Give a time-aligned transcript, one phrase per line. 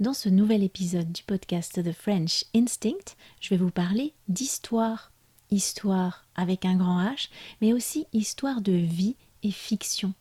[0.00, 5.10] Dans ce nouvel épisode du podcast The French Instinct, je vais vous parler d'histoire.
[5.50, 7.30] Histoire avec un grand H,
[7.60, 10.14] mais aussi histoire de vie et fiction.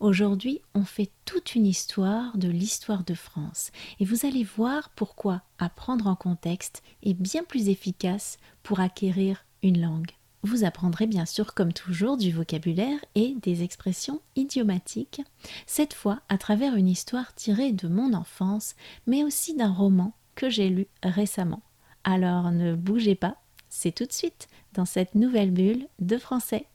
[0.00, 5.42] Aujourd'hui, on fait toute une histoire de l'histoire de France et vous allez voir pourquoi
[5.60, 10.17] apprendre en contexte est bien plus efficace pour acquérir une langue.
[10.44, 15.22] Vous apprendrez bien sûr comme toujours du vocabulaire et des expressions idiomatiques,
[15.66, 20.48] cette fois à travers une histoire tirée de mon enfance, mais aussi d'un roman que
[20.48, 21.62] j'ai lu récemment.
[22.04, 23.36] Alors ne bougez pas,
[23.68, 26.66] c'est tout de suite dans cette nouvelle bulle de français.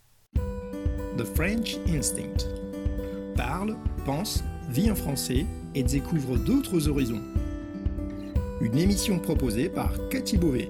[1.17, 2.49] The French Instinct.
[3.35, 7.23] Parle, pense, vit en français et découvre d'autres horizons.
[8.61, 10.69] Une émission proposée par Cathy Beauvais.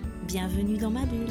[0.31, 1.27] Bienvenue dans ma bulle.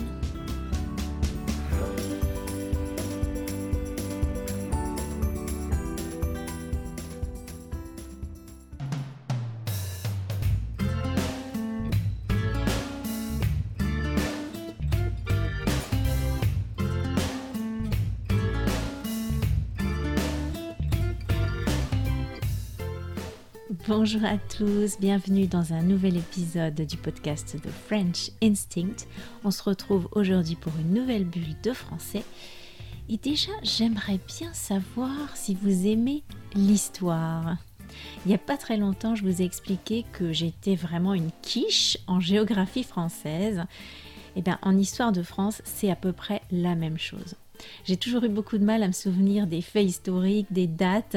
[23.91, 29.09] Bonjour à tous, bienvenue dans un nouvel épisode du podcast The French Instinct.
[29.43, 32.23] On se retrouve aujourd'hui pour une nouvelle bulle de français.
[33.09, 36.23] Et déjà, j'aimerais bien savoir si vous aimez
[36.55, 37.57] l'histoire.
[38.25, 41.99] Il n'y a pas très longtemps, je vous ai expliqué que j'étais vraiment une quiche
[42.07, 43.65] en géographie française.
[44.37, 47.35] Eh bien, en histoire de France, c'est à peu près la même chose.
[47.85, 51.17] J'ai toujours eu beaucoup de mal à me souvenir des faits historiques, des dates.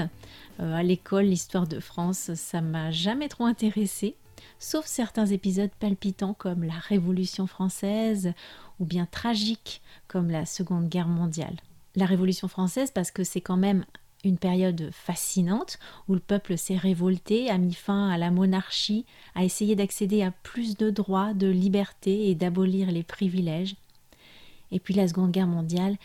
[0.60, 4.16] Euh, à l'école, l'histoire de France, ça m'a jamais trop intéressé,
[4.60, 8.34] sauf certains épisodes palpitants comme la Révolution française
[8.80, 11.56] ou bien tragiques comme la Seconde Guerre mondiale.
[11.96, 13.86] La Révolution française parce que c'est quand même
[14.24, 19.44] une période fascinante où le peuple s'est révolté, a mis fin à la monarchie, a
[19.44, 23.76] essayé d'accéder à plus de droits, de liberté et d'abolir les privilèges.
[24.72, 25.98] Et puis la Seconde Guerre mondiale,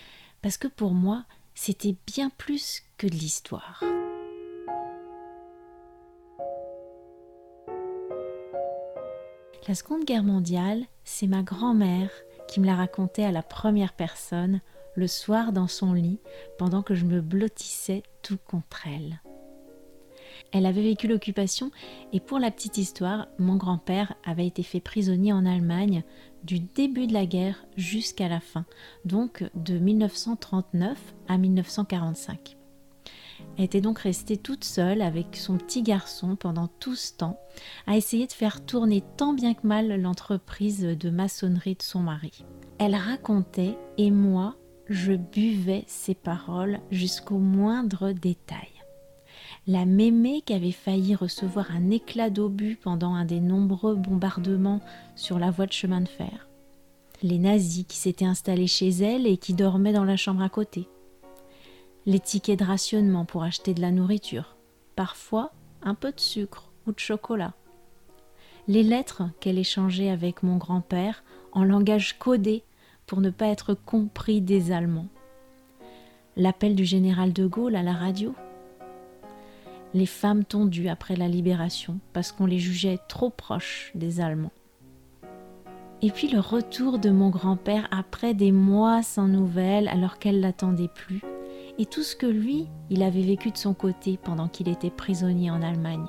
[0.42, 3.82] parce que pour moi, c'était bien plus que de l'histoire.
[9.68, 12.10] La Seconde Guerre mondiale, c'est ma grand-mère
[12.48, 14.62] qui me l'a raconté à la première personne
[14.94, 16.20] le soir dans son lit
[16.56, 19.20] pendant que je me blottissais tout contre elle.
[20.52, 21.70] Elle avait vécu l'occupation
[22.14, 26.02] et pour la petite histoire, mon grand-père avait été fait prisonnier en Allemagne
[26.44, 28.64] du début de la guerre jusqu'à la fin,
[29.04, 30.98] donc de 1939
[31.28, 32.57] à 1945.
[33.58, 37.38] Était donc restée toute seule avec son petit garçon pendant tout ce temps,
[37.86, 42.44] à essayer de faire tourner tant bien que mal l'entreprise de maçonnerie de son mari.
[42.78, 44.56] Elle racontait et moi,
[44.88, 48.68] je buvais ses paroles jusqu'au moindre détail.
[49.66, 54.80] La mémé qui avait failli recevoir un éclat d'obus pendant un des nombreux bombardements
[55.14, 56.48] sur la voie de chemin de fer,
[57.22, 60.88] les nazis qui s'étaient installés chez elle et qui dormaient dans la chambre à côté,
[62.08, 64.56] les tickets de rationnement pour acheter de la nourriture,
[64.96, 65.52] parfois
[65.82, 67.52] un peu de sucre ou de chocolat,
[68.66, 72.64] les lettres qu'elle échangeait avec mon grand-père en langage codé
[73.06, 75.08] pour ne pas être compris des Allemands,
[76.34, 78.34] l'appel du général de Gaulle à la radio,
[79.92, 84.52] les femmes tondues après la libération parce qu'on les jugeait trop proches des Allemands.
[86.00, 90.88] Et puis le retour de mon grand-père après des mois sans nouvelles alors qu'elle l'attendait
[90.88, 91.20] plus,
[91.78, 95.50] et tout ce que lui, il avait vécu de son côté pendant qu'il était prisonnier
[95.50, 96.06] en Allemagne.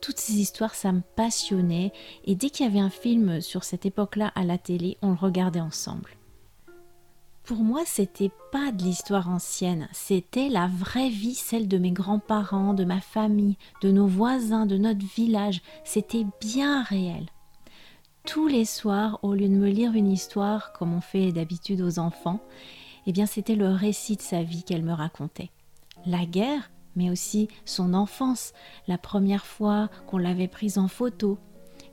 [0.00, 1.92] Toutes ces histoires, ça me passionnait,
[2.24, 5.16] et dès qu'il y avait un film sur cette époque-là à la télé, on le
[5.16, 6.10] regardait ensemble.
[7.44, 12.72] Pour moi, c'était pas de l'histoire ancienne, c'était la vraie vie, celle de mes grands-parents,
[12.72, 15.60] de ma famille, de nos voisins, de notre village.
[15.84, 17.26] C'était bien réel.
[18.26, 21.98] Tous les soirs, au lieu de me lire une histoire comme on fait d'habitude aux
[21.98, 22.40] enfants,
[23.06, 25.50] eh bien c'était le récit de sa vie qu'elle me racontait.
[26.06, 28.52] La guerre, mais aussi son enfance,
[28.88, 31.38] la première fois qu'on l'avait prise en photo,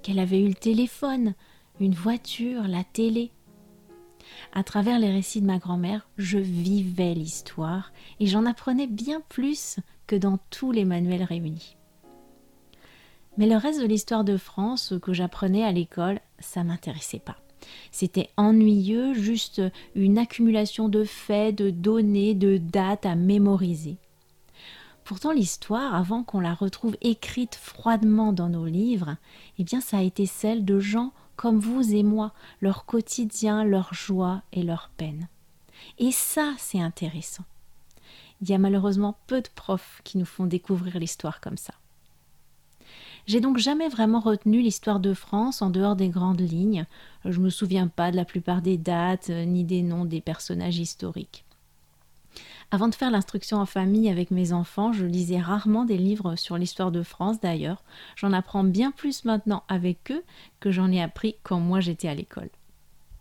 [0.01, 1.33] qu'elle avait eu le téléphone,
[1.79, 3.31] une voiture, la télé.
[4.53, 9.77] À travers les récits de ma grand-mère, je vivais l'histoire et j'en apprenais bien plus
[10.07, 11.77] que dans tous les manuels réunis.
[13.37, 17.37] Mais le reste de l'histoire de France que j'apprenais à l'école, ça m'intéressait pas.
[17.91, 19.61] C'était ennuyeux, juste
[19.95, 23.97] une accumulation de faits, de données, de dates à mémoriser.
[25.03, 29.17] Pourtant, l'histoire, avant qu'on la retrouve écrite froidement dans nos livres,
[29.57, 33.93] eh bien, ça a été celle de gens comme vous et moi, leur quotidien, leur
[33.93, 35.27] joie et leur peine.
[35.97, 37.43] Et ça, c'est intéressant.
[38.41, 41.73] Il y a malheureusement peu de profs qui nous font découvrir l'histoire comme ça.
[43.27, 46.85] J'ai donc jamais vraiment retenu l'histoire de France en dehors des grandes lignes.
[47.25, 50.21] Je ne me souviens pas de la plupart des dates euh, ni des noms des
[50.21, 51.45] personnages historiques.
[52.73, 56.57] Avant de faire l'instruction en famille avec mes enfants, je lisais rarement des livres sur
[56.57, 57.83] l'histoire de France d'ailleurs.
[58.15, 60.23] J'en apprends bien plus maintenant avec eux
[60.61, 62.49] que j'en ai appris quand moi j'étais à l'école.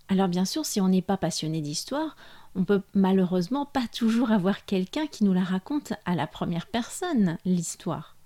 [0.08, 2.16] Alors bien sûr, si on n'est pas passionné d'histoire,
[2.54, 7.38] on peut malheureusement pas toujours avoir quelqu'un qui nous la raconte à la première personne,
[7.44, 8.16] l'histoire.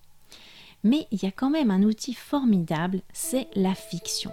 [0.84, 4.30] Mais il y a quand même un outil formidable, c'est la fiction.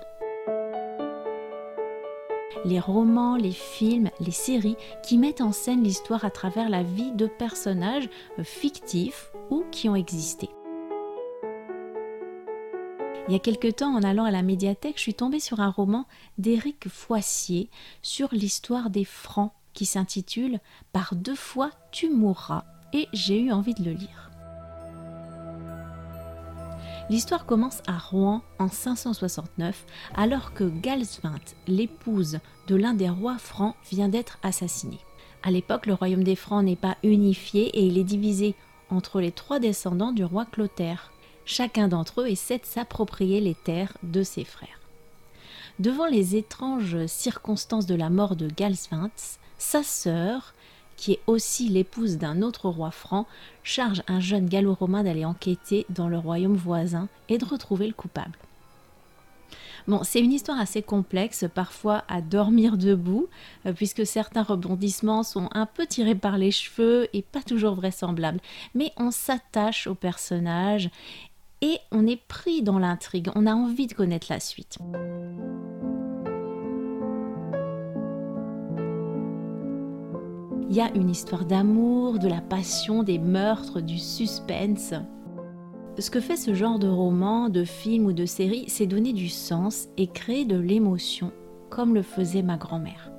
[2.65, 7.13] Les romans, les films, les séries qui mettent en scène l'histoire à travers la vie
[7.13, 10.49] de personnages euh, fictifs ou qui ont existé.
[13.27, 15.69] Il y a quelque temps, en allant à la médiathèque, je suis tombée sur un
[15.69, 16.05] roman
[16.37, 17.69] d'Éric Foissier
[18.01, 20.59] sur l'histoire des Francs qui s'intitule
[20.91, 24.30] Par deux fois tu mourras et j'ai eu envie de le lire.
[27.11, 29.85] L'histoire commence à Rouen en 569,
[30.15, 35.01] alors que Galswinthe, l'épouse de l'un des rois francs, vient d'être assassinée.
[35.43, 38.55] À l'époque, le royaume des Francs n'est pas unifié et il est divisé
[38.89, 41.11] entre les trois descendants du roi Clotaire.
[41.43, 44.79] Chacun d'entre eux essaie de s'approprier les terres de ses frères.
[45.79, 50.53] Devant les étranges circonstances de la mort de Galswinthe, sa sœur,
[51.01, 53.25] qui est aussi l'épouse d'un autre roi franc,
[53.63, 58.37] charge un jeune gallo-romain d'aller enquêter dans le royaume voisin et de retrouver le coupable.
[59.87, 63.29] Bon, c'est une histoire assez complexe, parfois à dormir debout,
[63.65, 68.39] euh, puisque certains rebondissements sont un peu tirés par les cheveux et pas toujours vraisemblables.
[68.75, 70.91] Mais on s'attache au personnage
[71.61, 74.77] et on est pris dans l'intrigue, on a envie de connaître la suite.
[80.71, 84.93] Il y a une histoire d'amour, de la passion, des meurtres, du suspense.
[85.99, 89.27] Ce que fait ce genre de roman, de film ou de série, c'est donner du
[89.27, 91.33] sens et créer de l'émotion,
[91.69, 93.11] comme le faisait ma grand-mère.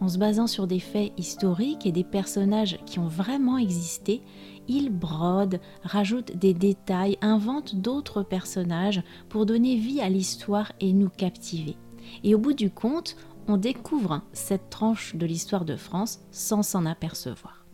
[0.00, 4.20] En se basant sur des faits historiques et des personnages qui ont vraiment existé,
[4.66, 11.08] il brode, rajoute des détails, invente d'autres personnages pour donner vie à l'histoire et nous
[11.08, 11.76] captiver.
[12.24, 13.16] Et au bout du compte,
[13.50, 17.66] on découvre cette tranche de l'histoire de France sans s'en apercevoir.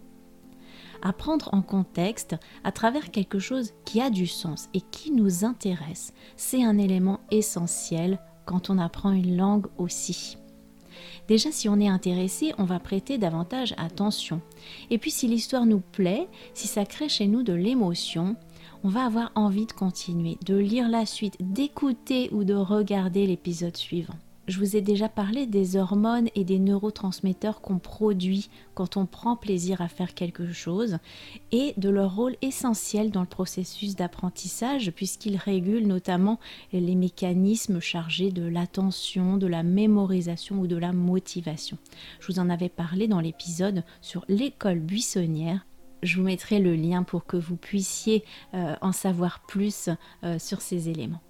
[1.02, 6.14] Apprendre en contexte à travers quelque chose qui a du sens et qui nous intéresse,
[6.36, 10.38] c'est un élément essentiel quand on apprend une langue aussi.
[11.28, 14.40] Déjà, si on est intéressé, on va prêter davantage attention.
[14.88, 18.36] Et puis, si l'histoire nous plaît, si ça crée chez nous de l'émotion,
[18.82, 23.76] on va avoir envie de continuer, de lire la suite, d'écouter ou de regarder l'épisode
[23.76, 24.14] suivant.
[24.46, 29.34] Je vous ai déjà parlé des hormones et des neurotransmetteurs qu'on produit quand on prend
[29.34, 30.98] plaisir à faire quelque chose
[31.50, 36.38] et de leur rôle essentiel dans le processus d'apprentissage puisqu'ils régulent notamment
[36.72, 41.76] les mécanismes chargés de l'attention, de la mémorisation ou de la motivation.
[42.20, 45.66] Je vous en avais parlé dans l'épisode sur l'école buissonnière
[46.02, 48.22] je vous mettrai le lien pour que vous puissiez
[48.54, 49.88] euh, en savoir plus
[50.22, 51.22] euh, sur ces éléments.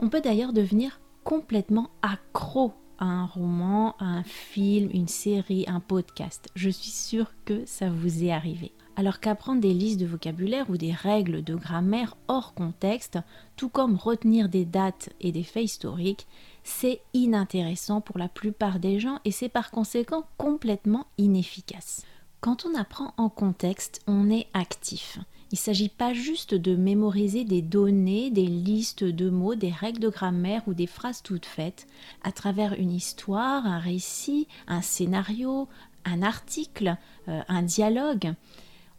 [0.00, 5.80] On peut d'ailleurs devenir complètement accro à un roman, à un film, une série, un
[5.80, 6.48] podcast.
[6.54, 8.72] Je suis sûre que ça vous est arrivé.
[8.96, 13.18] Alors qu'apprendre des listes de vocabulaire ou des règles de grammaire hors contexte,
[13.56, 16.28] tout comme retenir des dates et des faits historiques,
[16.62, 22.04] c'est inintéressant pour la plupart des gens et c'est par conséquent complètement inefficace.
[22.40, 25.18] Quand on apprend en contexte, on est actif.
[25.54, 30.00] Il ne s'agit pas juste de mémoriser des données, des listes de mots, des règles
[30.00, 31.86] de grammaire ou des phrases toutes faites.
[32.24, 35.68] À travers une histoire, un récit, un scénario,
[36.04, 36.96] un article,
[37.28, 38.34] euh, un dialogue,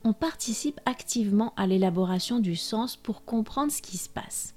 [0.06, 4.55] on participe activement à l'élaboration du sens pour comprendre ce qui se passe.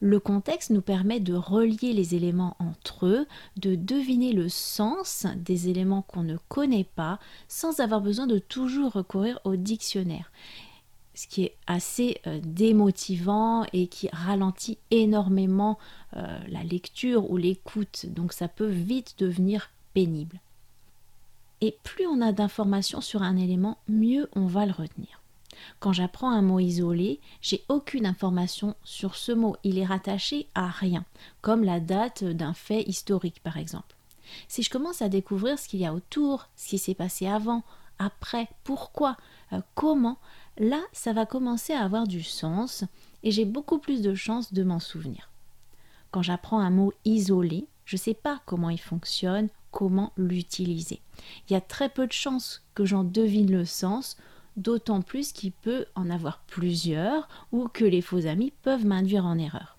[0.00, 3.26] Le contexte nous permet de relier les éléments entre eux,
[3.56, 8.92] de deviner le sens des éléments qu'on ne connaît pas sans avoir besoin de toujours
[8.92, 10.30] recourir au dictionnaire.
[11.14, 15.78] ce qui est assez euh, démotivant et qui ralentit énormément
[16.14, 20.40] euh, la lecture ou l'écoute, donc ça peut vite devenir pénible.
[21.62, 25.22] Et plus on a d'informations sur un élément, mieux on va le retenir.
[25.80, 30.68] Quand j'apprends un mot isolé, j'ai aucune information sur ce mot, il est rattaché à
[30.68, 31.04] rien,
[31.40, 33.96] comme la date d'un fait historique par exemple.
[34.48, 37.62] Si je commence à découvrir ce qu'il y a autour, ce qui s'est passé avant,
[37.98, 39.16] après, pourquoi,
[39.52, 40.18] euh, comment,
[40.58, 42.84] là, ça va commencer à avoir du sens
[43.22, 45.30] et j'ai beaucoup plus de chances de m'en souvenir.
[46.10, 51.00] Quand j'apprends un mot isolé, je ne sais pas comment il fonctionne, comment l'utiliser.
[51.48, 54.16] Il y a très peu de chances que j'en devine le sens,
[54.56, 59.38] d'autant plus qu'il peut en avoir plusieurs ou que les faux amis peuvent m'induire en
[59.38, 59.76] erreur.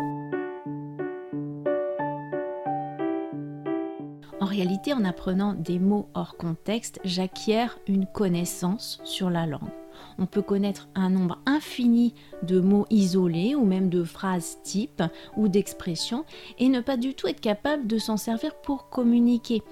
[4.39, 9.71] En réalité, en apprenant des mots hors contexte, j'acquiers une connaissance sur la langue.
[10.19, 15.03] On peut connaître un nombre infini de mots isolés ou même de phrases types
[15.35, 16.23] ou d'expressions
[16.59, 19.63] et ne pas du tout être capable de s'en servir pour communiquer.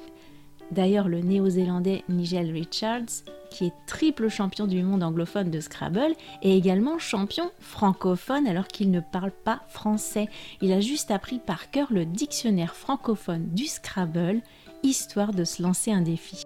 [0.71, 6.57] D'ailleurs, le néo-zélandais Nigel Richards, qui est triple champion du monde anglophone de Scrabble, est
[6.57, 10.27] également champion francophone alors qu'il ne parle pas français.
[10.61, 14.41] Il a juste appris par cœur le dictionnaire francophone du Scrabble,
[14.83, 16.43] histoire de se lancer un défi.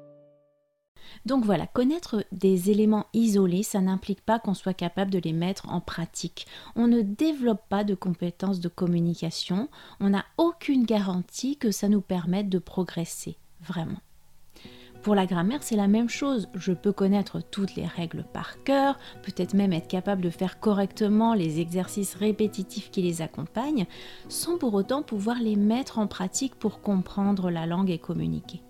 [1.26, 5.70] Donc voilà, connaître des éléments isolés, ça n'implique pas qu'on soit capable de les mettre
[5.70, 6.48] en pratique.
[6.76, 12.02] On ne développe pas de compétences de communication, on n'a aucune garantie que ça nous
[12.02, 14.00] permette de progresser, vraiment.
[15.02, 16.50] Pour la grammaire, c'est la même chose.
[16.56, 21.34] Je peux connaître toutes les règles par cœur, peut-être même être capable de faire correctement
[21.34, 23.86] les exercices répétitifs qui les accompagnent,
[24.28, 28.62] sans pour autant pouvoir les mettre en pratique pour comprendre la langue et communiquer.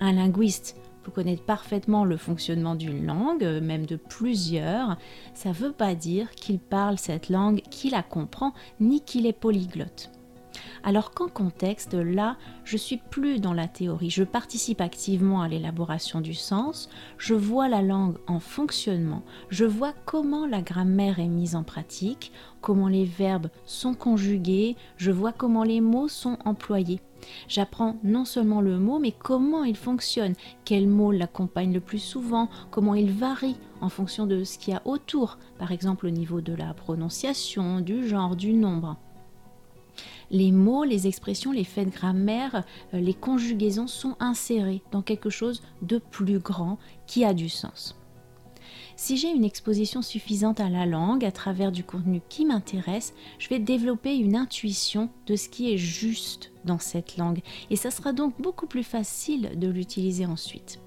[0.00, 4.98] Un linguiste peut connaître parfaitement le fonctionnement d'une langue, même de plusieurs.
[5.32, 9.32] Ça ne veut pas dire qu'il parle cette langue, qu'il la comprend, ni qu'il est
[9.32, 10.10] polyglotte
[10.82, 16.20] alors qu'en contexte, là, je suis plus dans la théorie, je participe activement à l'élaboration
[16.20, 21.54] du sens, je vois la langue en fonctionnement, je vois comment la grammaire est mise
[21.54, 27.00] en pratique, comment les verbes sont conjugués, je vois comment les mots sont employés.
[27.48, 30.34] J'apprends non seulement le mot, mais comment il fonctionne,
[30.64, 34.76] quel mot l'accompagne le plus souvent, comment il varie en fonction de ce qu'il y
[34.76, 38.96] a autour, par exemple au niveau de la prononciation, du genre, du nombre
[40.30, 45.30] les mots, les expressions, les faits de grammaire, euh, les conjugaisons sont insérés dans quelque
[45.30, 47.96] chose de plus grand qui a du sens.
[48.96, 53.48] Si j'ai une exposition suffisante à la langue à travers du contenu qui m'intéresse, je
[53.48, 58.12] vais développer une intuition de ce qui est juste dans cette langue et ça sera
[58.12, 60.80] donc beaucoup plus facile de l'utiliser ensuite.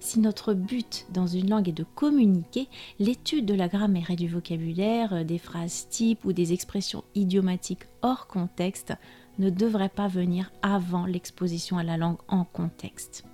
[0.00, 4.28] Si notre but dans une langue est de communiquer, l'étude de la grammaire et du
[4.28, 8.94] vocabulaire, euh, des phrases types ou des expressions idiomatiques hors contexte
[9.38, 13.24] ne devrait pas venir avant l'exposition à la langue en contexte.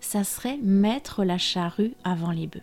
[0.00, 2.62] Ça serait mettre la charrue avant les bœufs.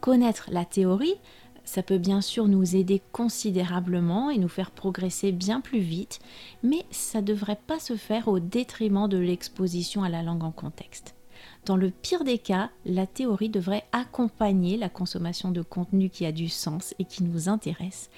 [0.00, 1.16] Connaître la théorie,
[1.64, 6.20] ça peut bien sûr nous aider considérablement et nous faire progresser bien plus vite,
[6.62, 10.52] mais ça ne devrait pas se faire au détriment de l'exposition à la langue en
[10.52, 11.17] contexte.
[11.64, 16.32] Dans le pire des cas, la théorie devrait accompagner la consommation de contenu qui a
[16.32, 18.10] du sens et qui nous intéresse.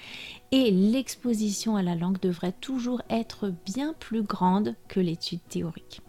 [0.53, 6.01] Et l'exposition à la langue devrait toujours être bien plus grande que l'étude théorique.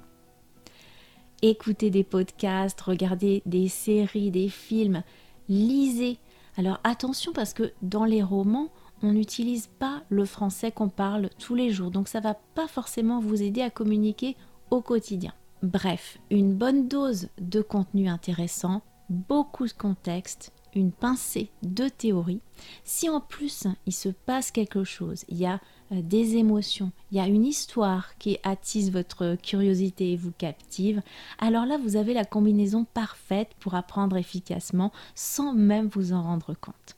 [1.42, 5.02] Écoutez des podcasts, regardez des séries, des films,
[5.50, 6.20] lisez.
[6.56, 8.70] Alors attention parce que dans les romans,
[9.02, 11.90] on n'utilise pas le français qu'on parle tous les jours.
[11.90, 14.36] Donc ça va pas forcément vous aider à communiquer
[14.70, 15.34] au quotidien.
[15.64, 22.42] Bref, une bonne dose de contenu intéressant, beaucoup de contexte, une pincée de théorie.
[22.84, 25.60] Si en plus il se passe quelque chose, il y a
[25.92, 31.04] euh, des émotions, il y a une histoire qui attise votre curiosité et vous captive,
[31.38, 36.56] alors là vous avez la combinaison parfaite pour apprendre efficacement sans même vous en rendre
[36.56, 36.96] compte.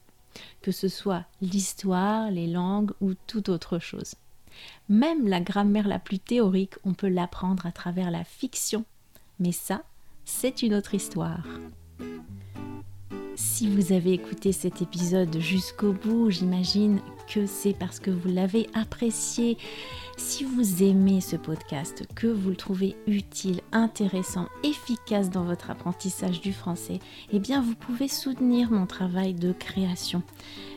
[0.62, 4.16] Que ce soit l'histoire, les langues ou toute autre chose.
[4.90, 8.86] Même la grammaire la plus théorique, on peut l'apprendre à travers la fiction.
[9.40, 9.84] Mais ça,
[10.26, 11.46] c'est une autre histoire.
[13.36, 17.00] Si vous avez écouté cet épisode jusqu'au bout, j'imagine
[17.34, 19.58] que c'est parce que vous l'avez apprécié.
[20.18, 26.42] Si vous aimez ce podcast, que vous le trouvez utile, intéressant, efficace dans votre apprentissage
[26.42, 27.00] du français,
[27.32, 30.22] eh bien vous pouvez soutenir mon travail de création.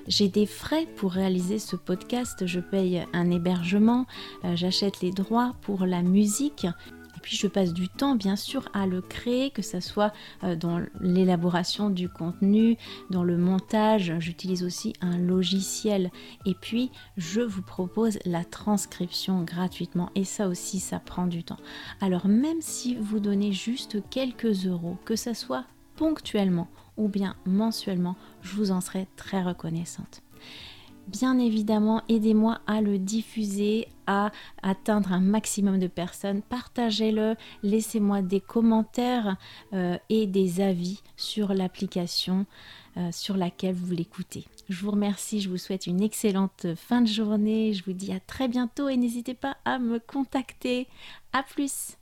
[0.08, 4.06] J'ai des frais pour réaliser ce podcast, je paye un hébergement,
[4.44, 6.66] euh, j'achète les droits pour la musique
[7.26, 10.12] puis je passe du temps bien sûr à le créer, que ce soit
[10.44, 12.76] euh, dans l'élaboration du contenu,
[13.10, 16.12] dans le montage, j'utilise aussi un logiciel
[16.44, 21.58] et puis je vous propose la transcription gratuitement et ça aussi ça prend du temps.
[22.00, 25.64] Alors même si vous donnez juste quelques euros, que ce soit
[25.96, 30.22] ponctuellement ou bien mensuellement, je vous en serai très reconnaissante.
[31.06, 34.32] Bien évidemment, aidez-moi à le diffuser, à
[34.62, 36.42] atteindre un maximum de personnes.
[36.42, 39.36] Partagez-le, laissez-moi des commentaires
[39.72, 42.44] euh, et des avis sur l'application
[42.96, 44.46] euh, sur laquelle vous l'écoutez.
[44.68, 47.72] Je vous remercie, je vous souhaite une excellente fin de journée.
[47.72, 50.88] Je vous dis à très bientôt et n'hésitez pas à me contacter.
[51.32, 51.96] A plus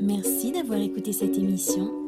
[0.00, 2.07] Merci d'avoir écouté cette émission.